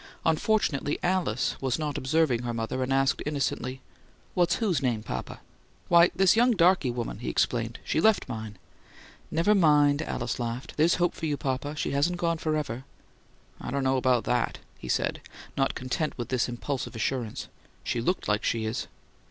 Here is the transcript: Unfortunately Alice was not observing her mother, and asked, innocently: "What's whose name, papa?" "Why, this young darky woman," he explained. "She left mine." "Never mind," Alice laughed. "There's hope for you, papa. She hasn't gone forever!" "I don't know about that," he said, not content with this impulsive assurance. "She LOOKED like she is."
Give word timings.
Unfortunately 0.25 0.97
Alice 1.03 1.55
was 1.61 1.77
not 1.77 1.95
observing 1.95 2.41
her 2.41 2.55
mother, 2.55 2.81
and 2.81 2.91
asked, 2.91 3.21
innocently: 3.23 3.81
"What's 4.33 4.55
whose 4.55 4.81
name, 4.81 5.03
papa?" 5.03 5.41
"Why, 5.89 6.09
this 6.15 6.35
young 6.35 6.53
darky 6.53 6.89
woman," 6.89 7.19
he 7.19 7.29
explained. 7.29 7.77
"She 7.83 8.01
left 8.01 8.27
mine." 8.27 8.57
"Never 9.29 9.53
mind," 9.53 10.01
Alice 10.01 10.39
laughed. 10.39 10.75
"There's 10.75 10.95
hope 10.95 11.13
for 11.13 11.27
you, 11.27 11.37
papa. 11.37 11.75
She 11.75 11.91
hasn't 11.91 12.17
gone 12.17 12.39
forever!" 12.39 12.83
"I 13.59 13.69
don't 13.69 13.83
know 13.83 13.97
about 13.97 14.23
that," 14.23 14.57
he 14.75 14.89
said, 14.89 15.21
not 15.55 15.75
content 15.75 16.17
with 16.17 16.29
this 16.29 16.49
impulsive 16.49 16.95
assurance. 16.95 17.47
"She 17.83 18.01
LOOKED 18.01 18.27
like 18.27 18.43
she 18.43 18.65
is." 18.65 18.87